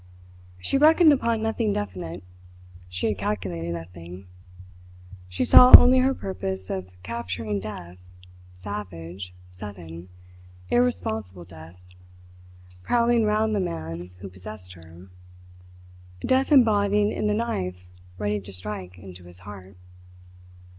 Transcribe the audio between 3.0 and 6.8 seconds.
had calculated nothing. She saw only her purpose